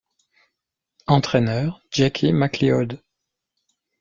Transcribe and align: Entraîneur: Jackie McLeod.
Entraîneur: 1.05 1.79
Jackie 1.91 2.31
McLeod. 2.33 2.99